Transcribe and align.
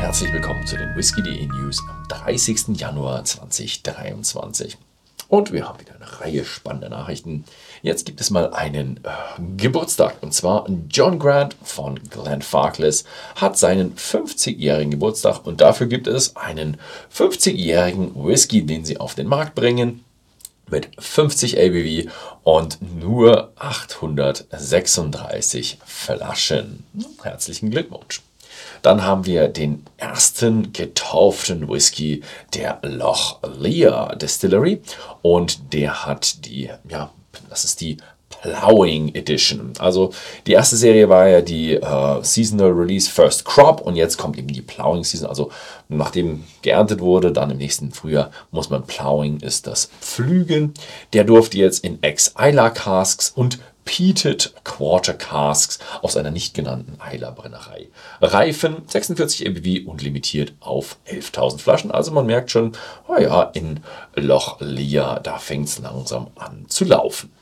herzlich 0.00 0.32
willkommen 0.32 0.66
zu 0.66 0.76
den 0.78 0.96
Whisky.de 0.96 1.46
News 1.46 1.78
am 1.86 2.08
30. 2.08 2.80
Januar 2.80 3.22
2023. 3.22 4.78
Und 5.28 5.52
wir 5.52 5.68
haben 5.68 5.78
wieder 5.78 5.94
eine 5.94 6.20
Reihe 6.20 6.46
spannender 6.46 6.88
Nachrichten. 6.88 7.44
Jetzt 7.82 8.06
gibt 8.06 8.22
es 8.22 8.30
mal 8.30 8.54
einen 8.54 9.00
äh, 9.04 9.10
Geburtstag. 9.58 10.16
Und 10.22 10.32
zwar 10.32 10.66
John 10.88 11.18
Grant 11.18 11.54
von 11.62 12.00
Glenn 12.08 12.40
Farkless 12.40 13.04
hat 13.36 13.58
seinen 13.58 13.94
50-jährigen 13.94 14.90
Geburtstag. 14.90 15.46
Und 15.46 15.60
dafür 15.60 15.86
gibt 15.86 16.06
es 16.06 16.34
einen 16.34 16.78
50-jährigen 17.14 18.14
Whisky, 18.14 18.64
den 18.64 18.86
sie 18.86 18.96
auf 18.96 19.14
den 19.14 19.26
Markt 19.26 19.54
bringen. 19.54 20.02
Mit 20.70 20.88
50 20.98 21.58
ABV 21.58 22.10
und 22.42 22.78
nur 22.98 23.52
836 23.56 25.76
Flaschen. 25.84 26.84
Herzlichen 27.22 27.70
Glückwunsch. 27.70 28.22
Dann 28.82 29.04
haben 29.04 29.26
wir 29.26 29.48
den 29.48 29.84
ersten 30.00 30.72
getauften 30.72 31.68
Whisky 31.68 32.22
der 32.54 32.80
Loch 32.82 33.38
Lear 33.58 34.16
Distillery 34.16 34.80
und 35.22 35.72
der 35.72 36.06
hat 36.06 36.46
die, 36.46 36.70
ja, 36.88 37.10
das 37.48 37.64
ist 37.64 37.80
die 37.80 37.98
Plowing 38.42 39.14
Edition. 39.14 39.72
Also 39.78 40.12
die 40.46 40.52
erste 40.52 40.76
Serie 40.76 41.08
war 41.08 41.28
ja 41.28 41.40
die 41.42 41.74
äh, 41.74 42.22
Seasonal 42.22 42.70
Release 42.70 43.10
First 43.10 43.44
Crop 43.44 43.80
und 43.82 43.96
jetzt 43.96 44.16
kommt 44.16 44.38
eben 44.38 44.48
die 44.48 44.62
Plowing 44.62 45.04
Season. 45.04 45.28
Also 45.28 45.50
nachdem 45.88 46.44
geerntet 46.62 47.00
wurde, 47.00 47.32
dann 47.32 47.50
im 47.50 47.58
nächsten 47.58 47.92
Frühjahr 47.92 48.30
muss 48.50 48.70
man 48.70 48.84
Plowing, 48.84 49.40
ist 49.40 49.66
das 49.66 49.90
Pflügen. 50.00 50.74
Der 51.12 51.24
durfte 51.24 51.58
jetzt 51.58 51.84
in 51.84 52.02
Ex-Isla 52.02 52.70
Casks 52.70 53.30
und 53.34 53.58
Peated 53.90 54.54
Quarter 54.62 55.14
Casks 55.14 55.80
aus 56.00 56.16
einer 56.16 56.30
nicht 56.30 56.54
genannten 56.54 57.00
Eiler 57.00 57.32
Brennerei. 57.32 57.88
Reifen 58.20 58.84
46 58.86 59.48
ABV 59.48 59.84
und 59.84 60.00
limitiert 60.00 60.52
auf 60.60 60.96
11.000 61.08 61.58
Flaschen. 61.58 61.90
Also 61.90 62.12
man 62.12 62.24
merkt 62.24 62.52
schon, 62.52 62.70
oh 63.08 63.16
ja, 63.18 63.42
in 63.42 63.80
Loch 64.14 64.58
Lear, 64.60 65.18
da 65.18 65.38
fängt 65.38 65.66
es 65.66 65.80
langsam 65.80 66.28
an 66.36 66.66
zu 66.68 66.84
laufen. 66.84 67.32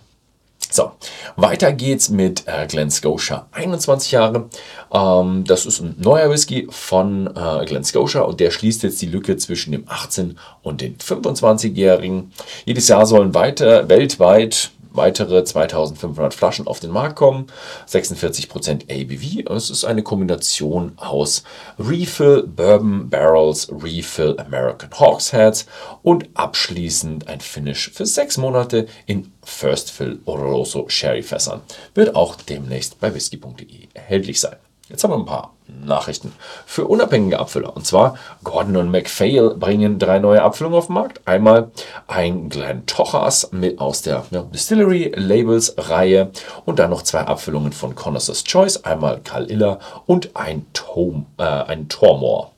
So, 0.70 0.92
weiter 1.36 1.72
geht's 1.74 2.08
mit 2.08 2.44
äh, 2.46 2.66
Glen 2.66 2.90
Scotia, 2.90 3.46
21 3.52 4.12
Jahre. 4.12 4.48
Ähm, 4.90 5.44
das 5.44 5.66
ist 5.66 5.80
ein 5.80 5.96
neuer 5.98 6.30
Whisky 6.30 6.66
von 6.70 7.26
äh, 7.26 7.66
Glen 7.66 7.84
Scotia 7.84 8.22
und 8.22 8.40
der 8.40 8.50
schließt 8.50 8.84
jetzt 8.84 9.02
die 9.02 9.06
Lücke 9.06 9.36
zwischen 9.36 9.72
dem 9.72 9.84
18- 9.84 10.36
und 10.62 10.80
den 10.80 10.96
25-Jährigen. 10.96 12.32
Jedes 12.64 12.88
Jahr 12.88 13.04
sollen 13.04 13.34
weiter 13.34 13.90
weltweit 13.90 14.70
weitere 14.98 15.42
2500 15.42 16.34
Flaschen 16.34 16.66
auf 16.66 16.80
den 16.80 16.90
Markt 16.90 17.16
kommen, 17.16 17.46
46% 17.88 18.90
ABV. 18.90 19.50
Es 19.50 19.70
ist 19.70 19.86
eine 19.86 20.02
Kombination 20.02 20.92
aus 20.96 21.42
Refill 21.78 22.42
Bourbon 22.46 23.08
Barrels, 23.08 23.70
Refill 23.72 24.38
American 24.38 24.90
Hogsheads 24.90 25.64
und 26.02 26.28
abschließend 26.34 27.28
ein 27.28 27.40
Finish 27.40 27.90
für 27.90 28.04
sechs 28.04 28.36
Monate 28.36 28.86
in 29.06 29.32
First 29.42 29.90
Fill 29.90 30.20
Oloroso 30.26 30.86
Sherry 30.90 31.22
Fässern. 31.22 31.62
Wird 31.94 32.14
auch 32.14 32.36
demnächst 32.36 33.00
bei 33.00 33.14
whisky.de 33.14 33.88
erhältlich 33.94 34.40
sein. 34.40 34.56
Jetzt 34.90 35.04
haben 35.04 35.12
wir 35.12 35.18
ein 35.18 35.24
paar 35.24 35.54
Nachrichten 35.68 36.32
für 36.66 36.86
unabhängige 36.86 37.38
Abfüller. 37.38 37.76
Und 37.76 37.86
zwar 37.86 38.16
Gordon 38.44 38.76
und 38.76 38.90
MacPhail 38.90 39.54
bringen 39.54 39.98
drei 39.98 40.18
neue 40.18 40.42
Abfüllungen 40.42 40.78
auf 40.78 40.86
den 40.86 40.94
Markt. 40.94 41.20
Einmal 41.26 41.70
ein 42.06 42.48
Glen 42.48 42.86
Tochas 42.86 43.50
mit 43.52 43.78
aus 43.78 44.02
der 44.02 44.24
ja, 44.30 44.42
Distillery 44.42 45.12
Labels 45.14 45.74
Reihe 45.76 46.30
und 46.64 46.78
dann 46.78 46.90
noch 46.90 47.02
zwei 47.02 47.20
Abfüllungen 47.20 47.72
von 47.72 47.94
Connoisseur's 47.94 48.44
Choice. 48.44 48.84
Einmal 48.84 49.20
Karl 49.22 49.50
Iller 49.50 49.78
und 50.06 50.34
ein, 50.34 50.66
Tom, 50.72 51.26
äh, 51.38 51.42
ein 51.42 51.88
Tormore. 51.88 52.50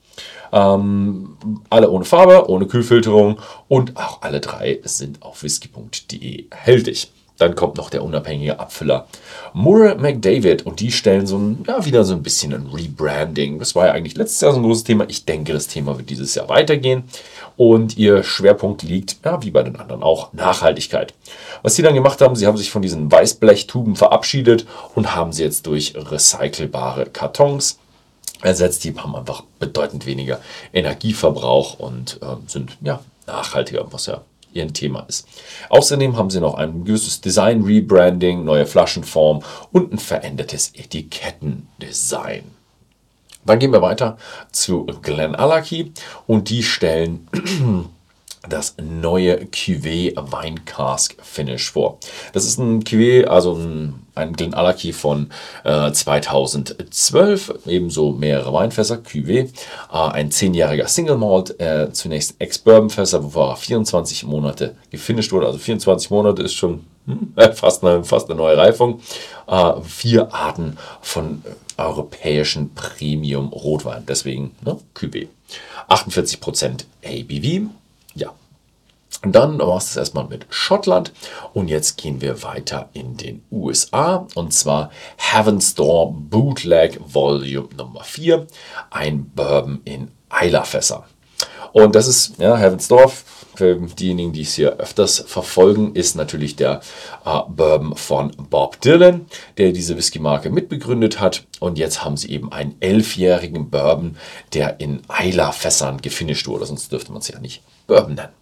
Ähm, 0.53 1.37
alle 1.69 1.91
ohne 1.91 2.05
Farbe, 2.05 2.49
ohne 2.51 2.67
Kühlfilterung 2.67 3.39
und 3.69 3.97
auch 3.97 4.23
alle 4.23 4.41
drei 4.41 4.81
sind 4.83 5.23
auf 5.23 5.43
whisky.de 5.43 6.47
erhältlich. 6.51 7.13
Dann 7.41 7.55
kommt 7.55 7.79
noch 7.79 7.89
der 7.89 8.05
unabhängige 8.05 8.61
Abfüller 8.61 9.07
Moore 9.55 9.97
McDavid 9.97 10.67
und 10.67 10.79
die 10.79 10.93
stellen 10.93 11.27
so 11.27 11.39
ein, 11.39 11.65
ja, 11.67 11.87
wieder 11.87 12.05
so 12.05 12.13
ein 12.13 12.23
bisschen 12.23 12.53
ein 12.53 12.67
Rebranding. 12.67 13.59
Das 13.59 13.75
war 13.75 13.87
ja 13.87 13.93
eigentlich 13.93 14.15
letztes 14.15 14.43
Jahr 14.43 14.53
so 14.53 14.59
ein 14.59 14.63
großes 14.63 14.85
Thema. 14.85 15.07
Ich 15.09 15.25
denke, 15.25 15.55
das 15.55 15.67
Thema 15.67 15.97
wird 15.97 16.11
dieses 16.11 16.35
Jahr 16.35 16.51
weitergehen 16.51 17.05
und 17.57 17.97
ihr 17.97 18.23
Schwerpunkt 18.25 18.83
liegt, 18.83 19.25
ja, 19.25 19.43
wie 19.43 19.51
bei 19.51 19.63
den 19.63 19.77
anderen 19.77 20.03
auch, 20.03 20.35
Nachhaltigkeit. 20.35 21.15
Was 21.63 21.77
sie 21.77 21.83
dann 21.83 21.95
gemacht 21.95 22.21
haben, 22.21 22.37
sie 22.37 22.47
haben 22.47 22.59
sich 22.59 22.71
von 22.71 22.83
diesen 22.83 23.11
Weißblechtuben 23.11 23.97
verabschiedet 23.97 24.67
und 24.95 25.15
haben 25.15 25.33
sie 25.33 25.43
jetzt 25.43 25.67
durch 25.67 25.95
recycelbare 25.97 27.07
Kartons 27.07 27.79
ersetzt. 28.43 28.85
Die 28.85 28.95
haben 28.95 29.17
einfach 29.17 29.45
bedeutend 29.59 30.05
weniger 30.05 30.41
Energieverbrauch 30.75 31.79
und 31.79 32.19
äh, 32.21 32.37
sind 32.47 32.77
ja 32.83 33.01
nachhaltiger, 33.27 33.87
was 33.91 34.05
ja 34.05 34.21
ihr 34.53 34.73
Thema 34.73 35.05
ist. 35.09 35.27
Außerdem 35.69 36.17
haben 36.17 36.31
sie 36.31 36.41
noch 36.41 36.55
ein 36.55 36.85
gewisses 36.85 37.21
Design-Rebranding, 37.21 38.45
neue 38.45 38.67
Flaschenform 38.67 39.43
und 39.73 39.93
ein 39.93 39.99
verändertes 39.99 40.73
Etikettendesign. 40.75 42.45
Dann 43.45 43.59
gehen 43.59 43.73
wir 43.73 43.83
weiter 43.83 44.19
zu 44.53 44.87
Glen 45.03 45.35
Allachie 45.35 45.93
und 46.27 46.51
die 46.51 46.63
stellen 46.63 47.29
das 48.49 48.77
neue 48.81 49.45
Cuvée 49.47 50.15
Wine 50.17 50.61
Cask 50.65 51.15
Finish 51.23 51.71
vor. 51.71 51.99
Das 52.33 52.45
ist 52.45 52.59
ein 52.59 52.83
Cuvée, 52.85 53.27
also 53.27 53.55
ein, 53.55 54.07
ein 54.15 54.33
Glen 54.33 54.55
Allachie 54.55 54.93
von 54.93 55.31
äh, 55.65 55.93
2012, 55.93 57.55
ebenso 57.67 58.13
mehrere 58.13 58.53
Weinfässer, 58.53 58.97
Cuvée, 58.97 59.51
äh, 59.93 59.97
ein 59.97 60.31
zehnjähriger 60.31 60.89
Single 60.89 61.19
Malt, 61.19 61.61
äh, 61.61 61.93
zunächst 61.93 62.37
Ex-Bourbon-Fässer, 62.39 63.35
wo 63.35 63.55
24 63.55 64.25
Monate 64.25 64.75
gefinisht 64.91 65.33
wurde, 65.33 65.47
also 65.47 65.59
24 65.59 66.11
Monate 66.11 66.43
ist 66.43 66.55
schon 66.55 66.87
hm, 67.07 67.35
fast, 67.55 67.85
eine, 67.85 68.05
fast 68.05 68.31
eine 68.31 68.37
neue 68.39 68.57
Reifung. 68.57 69.01
Äh, 69.49 69.73
vier 69.83 70.33
Arten 70.33 70.79
von 71.03 71.43
europäischen 71.77 72.75
Premium 72.75 73.49
Rotwein, 73.49 74.05
deswegen 74.07 74.53
ne, 74.65 74.79
Cuvée. 74.95 75.29
48% 75.89 76.85
ABV, 77.05 77.69
ja. 78.15 78.35
Dann 79.23 79.59
war 79.59 79.77
es 79.77 79.87
das 79.87 79.97
erstmal 79.97 80.27
mit 80.29 80.47
Schottland 80.49 81.13
und 81.53 81.69
jetzt 81.69 81.99
gehen 81.99 82.21
wir 82.23 82.43
weiter 82.43 82.89
in 82.95 83.17
den 83.17 83.45
USA 83.51 84.27
und 84.35 84.55
zwar 84.55 84.91
Heaven's 85.17 85.75
Door 85.75 86.15
Bootleg 86.15 86.99
Volume 87.05 87.69
Nummer 87.77 88.03
4, 88.03 88.47
ein 88.91 89.29
Bourbon 89.35 89.81
in 89.85 90.11
Eilerfässer. 90.31 91.05
Und 91.73 91.95
das 91.95 92.07
ist 92.07 92.39
ja, 92.39 92.57
Heaven's 92.57 92.89
Door, 92.89 93.13
für 93.61 93.75
diejenigen, 93.75 94.33
die 94.33 94.41
es 94.41 94.55
hier 94.55 94.79
öfters 94.79 95.23
verfolgen, 95.27 95.95
ist 95.95 96.17
natürlich 96.17 96.57
der 96.57 96.81
äh, 97.27 97.41
Bourbon 97.47 97.95
von 97.95 98.33
Bob 98.49 98.81
Dylan, 98.81 99.27
der 99.59 99.73
diese 99.73 99.99
Whisky-Marke 99.99 100.49
mitbegründet 100.49 101.21
hat. 101.21 101.45
Und 101.59 101.79
jetzt 101.79 102.03
haben 102.03 102.17
sie 102.17 102.31
eben 102.31 102.51
einen 102.51 102.77
elfjährigen 102.81 103.69
Bourbon, 103.69 104.17
der 104.55 104.81
in 104.81 105.03
Eiler-Fässern 105.09 106.01
gefinisht 106.01 106.49
wurde, 106.49 106.65
sonst 106.65 106.91
dürfte 106.91 107.13
man 107.13 107.21
es 107.21 107.29
ja 107.29 107.39
nicht 107.39 107.63
Bourbon 107.87 108.15
nennen. 108.15 108.33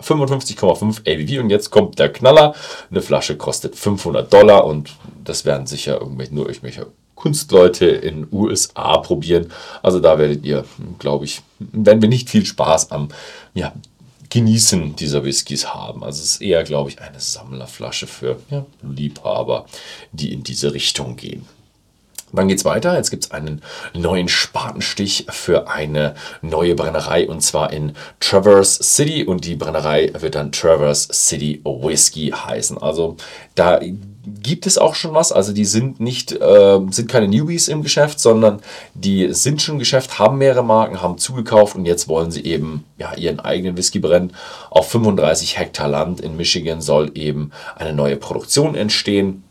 55,5 0.00 1.00
ABV 1.00 1.42
und 1.42 1.50
jetzt 1.50 1.70
kommt 1.70 1.98
der 1.98 2.12
Knaller. 2.12 2.54
Eine 2.88 3.02
Flasche 3.02 3.36
kostet 3.36 3.74
500 3.74 4.32
Dollar 4.32 4.64
und 4.64 4.90
das 5.24 5.44
werden 5.44 5.66
sicher 5.66 6.00
irgendwelche, 6.00 6.32
nur 6.36 6.46
irgendwelche 6.46 6.86
Kunstleute 7.16 7.86
in 7.86 8.28
USA 8.30 8.98
probieren. 8.98 9.50
Also 9.82 9.98
da 9.98 10.20
werdet 10.20 10.44
ihr, 10.46 10.64
glaube 11.00 11.24
ich, 11.24 11.42
werden 11.58 12.00
wir 12.00 12.08
nicht 12.08 12.30
viel 12.30 12.46
Spaß 12.46 12.92
am 12.92 13.08
ja, 13.54 13.72
Genießen 14.30 14.96
dieser 14.96 15.24
Whiskys 15.24 15.74
haben. 15.74 16.04
Also 16.04 16.22
es 16.22 16.32
ist 16.32 16.42
eher, 16.42 16.62
glaube 16.64 16.90
ich, 16.90 17.00
eine 17.00 17.20
Sammlerflasche 17.20 18.06
für 18.06 18.40
ja, 18.50 18.66
Liebhaber, 18.82 19.66
die 20.12 20.32
in 20.32 20.42
diese 20.42 20.72
Richtung 20.74 21.16
gehen. 21.16 21.46
Dann 22.32 22.48
geht 22.48 22.58
es 22.58 22.64
weiter. 22.64 22.94
Jetzt 22.96 23.10
gibt 23.10 23.24
es 23.24 23.30
einen 23.30 23.62
neuen 23.94 24.28
Spatenstich 24.28 25.26
für 25.30 25.68
eine 25.68 26.14
neue 26.42 26.74
Brennerei 26.74 27.26
und 27.26 27.40
zwar 27.40 27.72
in 27.72 27.94
Traverse 28.20 28.82
City 28.82 29.24
und 29.24 29.44
die 29.44 29.54
Brennerei 29.54 30.12
wird 30.18 30.34
dann 30.34 30.52
Traverse 30.52 31.08
City 31.12 31.62
Whiskey 31.64 32.30
heißen. 32.30 32.78
Also 32.78 33.16
da 33.54 33.80
gibt 34.42 34.66
es 34.66 34.78
auch 34.78 34.94
schon 34.94 35.14
was. 35.14 35.32
Also 35.32 35.52
die 35.52 35.64
sind 35.64 36.00
nicht, 36.00 36.32
äh, 36.32 36.80
sind 36.90 37.08
keine 37.08 37.28
Newbies 37.28 37.68
im 37.68 37.82
Geschäft, 37.82 38.20
sondern 38.20 38.60
die 38.94 39.32
sind 39.32 39.62
schon 39.62 39.76
im 39.76 39.78
Geschäft, 39.78 40.18
haben 40.18 40.38
mehrere 40.38 40.64
Marken, 40.64 41.02
haben 41.02 41.18
zugekauft 41.18 41.76
und 41.76 41.86
jetzt 41.86 42.08
wollen 42.08 42.30
sie 42.30 42.44
eben 42.44 42.84
ja, 42.98 43.14
ihren 43.14 43.40
eigenen 43.40 43.76
Whisky 43.76 43.98
brennen. 43.98 44.32
Auf 44.70 44.90
35 44.90 45.58
Hektar 45.58 45.88
Land 45.88 46.20
in 46.20 46.36
Michigan 46.36 46.80
soll 46.80 47.10
eben 47.14 47.52
eine 47.76 47.92
neue 47.92 48.16
Produktion 48.16 48.74
entstehen. 48.74 49.44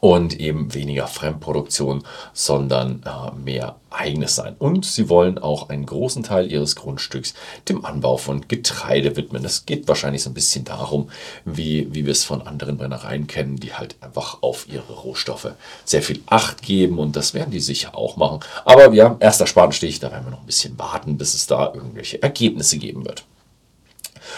Und 0.00 0.38
eben 0.38 0.74
weniger 0.74 1.06
Fremdproduktion, 1.06 2.04
sondern 2.32 3.02
äh, 3.04 3.34
mehr 3.38 3.76
eigenes 3.90 4.36
sein. 4.36 4.56
Und 4.58 4.84
sie 4.84 5.08
wollen 5.08 5.38
auch 5.38 5.68
einen 5.68 5.86
großen 5.86 6.22
Teil 6.22 6.50
ihres 6.50 6.76
Grundstücks 6.76 7.34
dem 7.68 7.84
Anbau 7.84 8.16
von 8.16 8.46
Getreide 8.46 9.16
widmen. 9.16 9.44
Es 9.44 9.64
geht 9.66 9.88
wahrscheinlich 9.88 10.22
so 10.22 10.30
ein 10.30 10.34
bisschen 10.34 10.64
darum, 10.64 11.10
wie, 11.44 11.88
wie 11.94 12.04
wir 12.04 12.12
es 12.12 12.24
von 12.24 12.42
anderen 12.46 12.76
Brennereien 12.76 13.26
kennen, 13.26 13.56
die 13.56 13.72
halt 13.72 13.96
einfach 14.00 14.42
auf 14.42 14.68
ihre 14.68 14.92
Rohstoffe 14.92 15.52
sehr 15.84 16.02
viel 16.02 16.22
Acht 16.26 16.62
geben 16.62 16.98
und 16.98 17.16
das 17.16 17.34
werden 17.34 17.50
die 17.50 17.60
sicher 17.60 17.96
auch 17.96 18.16
machen. 18.16 18.40
Aber 18.64 18.92
ja, 18.92 19.16
erster 19.20 19.46
Spatenstich, 19.46 20.00
da 20.00 20.10
werden 20.10 20.26
wir 20.26 20.32
noch 20.32 20.40
ein 20.40 20.46
bisschen 20.46 20.78
warten, 20.78 21.16
bis 21.16 21.34
es 21.34 21.46
da 21.46 21.72
irgendwelche 21.74 22.22
Ergebnisse 22.22 22.78
geben 22.78 23.04
wird. 23.04 23.24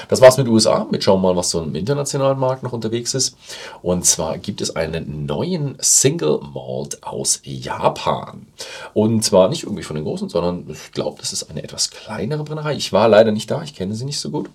Das 0.08 0.20
war's 0.20 0.36
mit 0.36 0.46
den 0.46 0.52
USA. 0.52 0.86
Mit 0.90 1.04
schauen 1.04 1.20
wir 1.20 1.28
mal, 1.28 1.36
was 1.36 1.50
so 1.50 1.62
im 1.62 1.74
internationalen 1.74 2.38
Markt 2.38 2.62
noch 2.62 2.72
unterwegs 2.72 3.14
ist. 3.14 3.36
Und 3.82 4.04
zwar 4.04 4.38
gibt 4.38 4.60
es 4.60 4.76
einen 4.76 5.26
neuen 5.26 5.76
Single 5.80 6.40
Malt 6.54 7.02
aus 7.02 7.40
Japan. 7.44 8.46
Und 8.94 9.24
zwar 9.24 9.48
nicht 9.48 9.64
irgendwie 9.64 9.82
von 9.82 9.96
den 9.96 10.04
großen, 10.04 10.28
sondern 10.28 10.66
ich 10.70 10.92
glaube, 10.92 11.18
das 11.20 11.32
ist 11.32 11.50
eine 11.50 11.62
etwas 11.62 11.90
kleinere 11.90 12.44
Brennerei. 12.44 12.74
Ich 12.74 12.92
war 12.92 13.08
leider 13.08 13.32
nicht 13.32 13.50
da, 13.50 13.62
ich 13.62 13.74
kenne 13.74 13.94
sie 13.94 14.04
nicht 14.04 14.20
so 14.20 14.30
gut. 14.30 14.48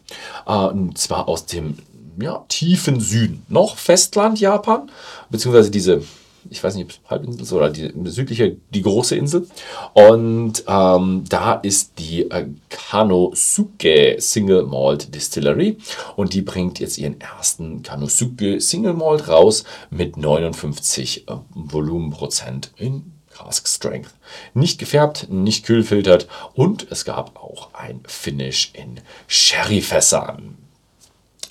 Äh, 0.45 0.53
und 0.53 0.97
zwar 0.97 1.27
aus 1.27 1.45
dem 1.45 1.77
ja, 2.19 2.43
tiefen 2.47 2.99
Süden. 2.99 3.45
Noch 3.49 3.77
Festland 3.77 4.39
Japan, 4.39 4.89
beziehungsweise 5.29 5.71
diese 5.71 6.03
ich 6.49 6.63
weiß 6.63 6.75
nicht, 6.75 6.85
ob 6.85 6.91
es 6.91 6.99
Halbinsel 7.09 7.41
ist 7.41 7.53
oder 7.53 7.69
die 7.69 7.91
südliche, 8.05 8.57
die 8.73 8.81
große 8.81 9.15
Insel. 9.15 9.47
Und 9.93 10.63
ähm, 10.67 11.23
da 11.29 11.53
ist 11.55 11.99
die 11.99 12.29
äh, 12.29 12.47
Kanosuke 12.69 14.17
Single 14.19 14.63
Malt 14.63 15.13
Distillery 15.13 15.77
und 16.15 16.33
die 16.33 16.41
bringt 16.41 16.79
jetzt 16.79 16.97
ihren 16.97 17.19
ersten 17.19 17.83
Kanosuke 17.83 18.59
Single 18.61 18.93
Malt 18.93 19.27
raus 19.27 19.63
mit 19.89 20.17
59 20.17 21.27
äh, 21.27 21.35
Volumenprozent 21.53 22.71
in 22.77 23.11
Cask 23.33 23.67
Strength. 23.67 24.09
Nicht 24.53 24.79
gefärbt, 24.79 25.27
nicht 25.29 25.65
kühlfiltert 25.65 26.27
und 26.53 26.87
es 26.91 27.05
gab 27.05 27.41
auch 27.41 27.73
ein 27.73 28.01
Finish 28.05 28.71
in 28.73 28.99
Sherryfässern. 29.27 30.57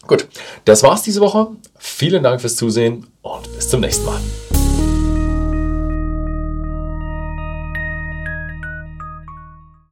Gut, 0.06 0.26
das 0.64 0.82
war's 0.82 1.02
diese 1.02 1.20
Woche. 1.20 1.48
Vielen 1.78 2.22
Dank 2.22 2.40
fürs 2.40 2.56
Zusehen 2.56 3.06
und 3.22 3.52
bis 3.54 3.68
zum 3.68 3.80
nächsten 3.80 4.04
Mal. 4.04 4.20